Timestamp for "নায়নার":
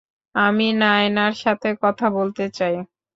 0.79-1.33